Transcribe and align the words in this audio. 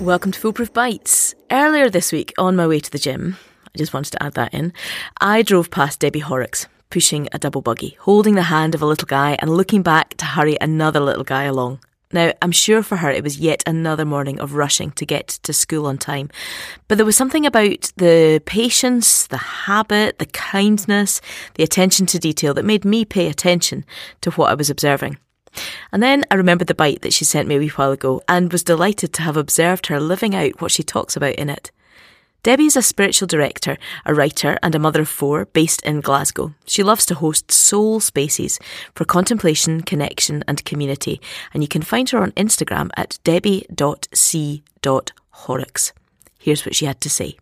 Welcome 0.00 0.30
to 0.32 0.38
Foolproof 0.38 0.74
Bites. 0.74 1.34
Earlier 1.50 1.88
this 1.88 2.12
week, 2.12 2.34
on 2.36 2.54
my 2.54 2.66
way 2.66 2.80
to 2.80 2.90
the 2.90 2.98
gym, 2.98 3.38
I 3.74 3.78
just 3.78 3.94
wanted 3.94 4.10
to 4.10 4.22
add 4.22 4.34
that 4.34 4.52
in, 4.52 4.74
I 5.22 5.40
drove 5.40 5.70
past 5.70 6.00
Debbie 6.00 6.18
Horrocks, 6.18 6.66
pushing 6.90 7.28
a 7.32 7.38
double 7.38 7.62
buggy, 7.62 7.96
holding 8.00 8.34
the 8.34 8.42
hand 8.42 8.74
of 8.74 8.82
a 8.82 8.86
little 8.86 9.06
guy 9.06 9.38
and 9.38 9.56
looking 9.56 9.82
back 9.82 10.14
to 10.18 10.26
hurry 10.26 10.58
another 10.60 11.00
little 11.00 11.24
guy 11.24 11.44
along. 11.44 11.80
Now, 12.12 12.34
I'm 12.42 12.52
sure 12.52 12.82
for 12.82 12.96
her 12.96 13.10
it 13.10 13.24
was 13.24 13.38
yet 13.38 13.62
another 13.66 14.04
morning 14.04 14.38
of 14.38 14.52
rushing 14.52 14.90
to 14.92 15.06
get 15.06 15.28
to 15.28 15.54
school 15.54 15.86
on 15.86 15.96
time. 15.96 16.28
But 16.88 16.98
there 16.98 17.06
was 17.06 17.16
something 17.16 17.46
about 17.46 17.90
the 17.96 18.42
patience, 18.44 19.26
the 19.26 19.38
habit, 19.38 20.18
the 20.18 20.26
kindness, 20.26 21.22
the 21.54 21.64
attention 21.64 22.04
to 22.06 22.18
detail 22.18 22.52
that 22.52 22.66
made 22.66 22.84
me 22.84 23.06
pay 23.06 23.28
attention 23.28 23.86
to 24.20 24.30
what 24.32 24.50
I 24.50 24.54
was 24.54 24.68
observing. 24.68 25.16
And 25.92 26.02
then 26.02 26.24
I 26.30 26.34
remembered 26.34 26.68
the 26.68 26.74
bite 26.74 27.02
that 27.02 27.12
she 27.12 27.24
sent 27.24 27.48
me 27.48 27.56
a 27.56 27.58
wee 27.58 27.68
while 27.68 27.92
ago 27.92 28.22
and 28.28 28.52
was 28.52 28.62
delighted 28.62 29.12
to 29.14 29.22
have 29.22 29.36
observed 29.36 29.86
her 29.86 30.00
living 30.00 30.34
out 30.34 30.60
what 30.60 30.70
she 30.70 30.82
talks 30.82 31.16
about 31.16 31.34
in 31.34 31.48
it. 31.48 31.70
Debbie 32.42 32.66
is 32.66 32.76
a 32.76 32.82
spiritual 32.82 33.26
director, 33.26 33.76
a 34.04 34.14
writer, 34.14 34.56
and 34.62 34.74
a 34.74 34.78
mother 34.78 35.00
of 35.00 35.08
four 35.08 35.46
based 35.46 35.82
in 35.82 36.00
Glasgow. 36.00 36.54
She 36.64 36.84
loves 36.84 37.04
to 37.06 37.16
host 37.16 37.50
soul 37.50 37.98
spaces 37.98 38.60
for 38.94 39.04
contemplation, 39.04 39.80
connection, 39.80 40.44
and 40.46 40.64
community, 40.64 41.20
and 41.52 41.64
you 41.64 41.68
can 41.68 41.82
find 41.82 42.08
her 42.10 42.18
on 42.18 42.30
Instagram 42.32 42.90
at 42.96 43.18
debbie.c.horrocks. 43.24 43.72
Here's 46.38 46.64
what 46.64 46.76
she 46.76 46.86
had 46.86 47.00
to 47.00 47.10
say. 47.10 47.36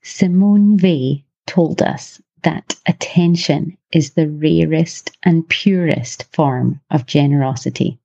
Simone 0.00 0.78
Weil 0.78 1.18
told 1.46 1.82
us 1.82 2.22
that 2.42 2.76
attention 2.86 3.76
is 3.92 4.12
the 4.12 4.28
rarest 4.28 5.16
and 5.22 5.48
purest 5.48 6.24
form 6.32 6.80
of 6.90 7.06
generosity. 7.06 7.98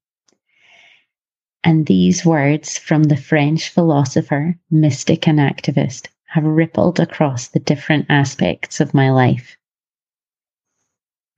And 1.63 1.85
these 1.85 2.25
words 2.25 2.77
from 2.77 3.03
the 3.03 3.17
French 3.17 3.69
philosopher, 3.69 4.57
mystic, 4.69 5.27
and 5.27 5.39
activist 5.39 6.07
have 6.25 6.43
rippled 6.43 6.99
across 6.99 7.47
the 7.47 7.59
different 7.59 8.05
aspects 8.09 8.79
of 8.79 8.93
my 8.93 9.09
life. 9.09 9.57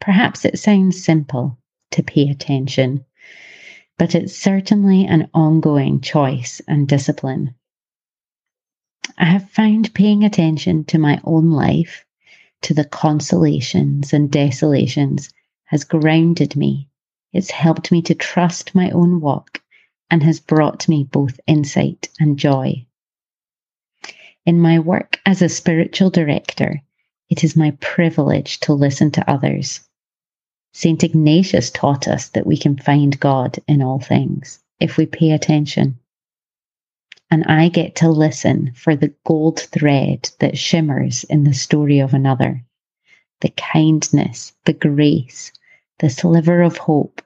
Perhaps 0.02 0.44
it 0.44 0.59
sounds 0.59 1.04
simple 1.04 1.58
to 1.92 2.04
pay 2.04 2.30
attention, 2.30 3.06
but 3.98 4.16
it's 4.16 4.36
certainly 4.36 5.06
an 5.06 5.30
ongoing 5.34 6.02
choice 6.02 6.61
and 6.67 6.88
discipline. 6.88 7.54
I 9.17 9.26
have 9.26 9.50
found 9.50 9.94
paying 9.94 10.23
attention 10.23 10.84
to 10.86 11.00
my 11.00 11.22
own 11.23 11.52
life 11.52 12.06
to 12.61 12.73
the 12.73 12.86
consolations 12.86 14.13
and 14.13 14.31
desolations 14.31 15.31
has 15.66 15.83
grounded 15.83 16.55
me. 16.55 16.89
It's 17.33 17.52
helped 17.52 17.91
me 17.91 18.02
to 18.03 18.16
trust 18.16 18.73
my 18.73 18.89
own 18.91 19.22
walk 19.22 19.61
and 20.09 20.23
has 20.23 20.39
brought 20.39 20.88
me 20.88 21.03
both 21.03 21.39
insight 21.47 22.09
and 22.19 22.39
joy. 22.39 22.86
In 24.45 24.59
my 24.61 24.80
work 24.80 25.19
as 25.25 25.41
a 25.41 25.49
spiritual 25.49 26.09
director, 26.09 26.81
it 27.30 27.44
is 27.44 27.55
my 27.55 27.72
privilege 27.80 28.59
to 28.61 28.73
listen 28.73 29.11
to 29.11 29.30
others. 29.30 29.81
St. 30.73 31.03
Ignatius 31.03 31.69
taught 31.69 32.08
us 32.08 32.30
that 32.30 32.47
we 32.47 32.55
can 32.55 32.77
find 32.77 33.19
God 33.19 33.59
in 33.67 33.81
all 33.81 33.99
things 33.99 34.59
if 34.80 34.95
we 34.95 35.05
pay 35.05 35.31
attention 35.31 35.99
and 37.30 37.44
I 37.44 37.70
get 37.70 37.95
to 37.97 38.09
listen 38.09 38.72
for 38.73 38.95
the 38.95 39.14
gold 39.25 39.59
thread 39.59 40.30
that 40.39 40.58
shimmers 40.58 41.23
in 41.25 41.44
the 41.44 41.53
story 41.53 42.00
of 42.00 42.14
another. 42.14 42.64
The 43.42 43.50
kindness, 43.50 44.53
the 44.66 44.73
grace, 44.73 45.52
the 46.00 46.09
sliver 46.09 46.61
of 46.61 46.78
hope. 46.78 47.22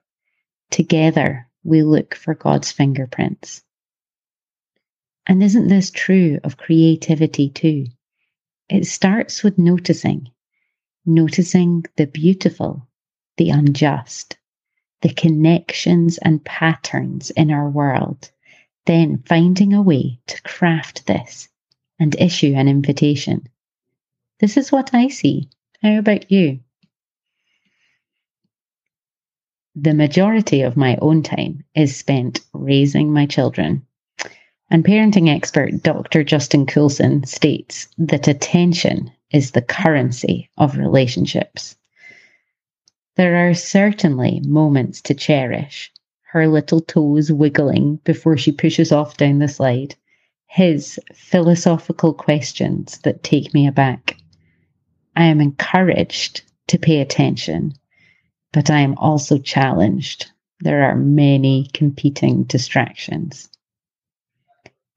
Together 0.71 1.47
we 1.63 1.83
look 1.83 2.15
for 2.15 2.33
God's 2.33 2.71
fingerprints. 2.71 3.63
And 5.27 5.43
isn't 5.43 5.67
this 5.67 5.91
true 5.91 6.39
of 6.43 6.57
creativity 6.57 7.49
too? 7.49 7.85
It 8.69 8.85
starts 8.87 9.43
with 9.43 9.59
noticing, 9.59 10.29
noticing 11.05 11.85
the 11.97 12.07
beautiful, 12.07 12.87
the 13.37 13.51
unjust, 13.51 14.37
the 15.01 15.13
connections 15.13 16.17
and 16.17 16.43
patterns 16.43 17.29
in 17.31 17.51
our 17.51 17.69
world 17.69 18.31
then 18.85 19.23
finding 19.25 19.73
a 19.73 19.81
way 19.81 20.19
to 20.27 20.41
craft 20.41 21.05
this 21.05 21.49
and 21.99 22.15
issue 22.19 22.53
an 22.55 22.67
invitation. 22.67 23.47
This 24.39 24.57
is 24.57 24.71
what 24.71 24.93
I 24.93 25.07
see. 25.07 25.49
How 25.81 25.99
about 25.99 26.31
you? 26.31 26.59
The 29.75 29.93
majority 29.93 30.61
of 30.61 30.75
my 30.75 30.97
own 30.97 31.23
time 31.23 31.63
is 31.75 31.95
spent 31.95 32.41
raising 32.53 33.13
my 33.13 33.25
children. 33.25 33.85
And 34.69 34.83
parenting 34.83 35.29
expert 35.29 35.83
Dr. 35.83 36.23
Justin 36.23 36.65
Coulson 36.65 37.23
states 37.25 37.87
that 37.97 38.27
attention 38.27 39.11
is 39.31 39.51
the 39.51 39.61
currency 39.61 40.49
of 40.57 40.77
relationships. 40.77 41.75
There 43.15 43.47
are 43.47 43.53
certainly 43.53 44.41
moments 44.45 45.01
to 45.03 45.13
cherish 45.13 45.91
her 46.31 46.47
little 46.47 46.79
toes 46.79 47.29
wiggling 47.29 47.97
before 48.05 48.37
she 48.37 48.53
pushes 48.53 48.89
off 48.93 49.17
down 49.17 49.39
the 49.39 49.49
slide, 49.49 49.93
his 50.47 50.97
philosophical 51.13 52.13
questions 52.13 52.99
that 52.99 53.21
take 53.21 53.53
me 53.53 53.67
aback. 53.67 54.15
I 55.13 55.25
am 55.25 55.41
encouraged 55.41 56.43
to 56.67 56.79
pay 56.79 57.01
attention, 57.01 57.73
but 58.53 58.69
I 58.69 58.79
am 58.79 58.97
also 58.97 59.39
challenged. 59.39 60.31
There 60.61 60.83
are 60.83 60.95
many 60.95 61.67
competing 61.73 62.43
distractions. 62.43 63.49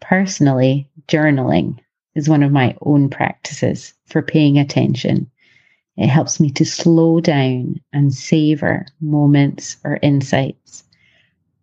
Personally, 0.00 0.88
journaling 1.08 1.80
is 2.14 2.28
one 2.28 2.44
of 2.44 2.52
my 2.52 2.76
own 2.82 3.10
practices 3.10 3.92
for 4.06 4.22
paying 4.22 4.56
attention. 4.56 5.28
It 5.96 6.06
helps 6.06 6.38
me 6.38 6.50
to 6.52 6.64
slow 6.64 7.18
down 7.18 7.80
and 7.92 8.14
savor 8.14 8.86
moments 9.00 9.78
or 9.82 9.98
insights 10.00 10.84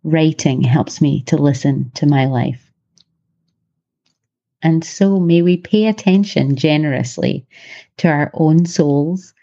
writing 0.04 0.62
helps 0.62 1.00
me 1.00 1.22
to 1.22 1.36
listen 1.36 1.90
to 1.94 2.06
my 2.06 2.26
life. 2.26 2.70
And 4.62 4.84
so 4.84 5.18
may 5.18 5.42
we 5.42 5.56
pay 5.56 5.86
attention 5.86 6.56
generously 6.56 7.46
to 7.98 8.08
our 8.08 8.30
own 8.34 8.64
souls, 8.66 9.34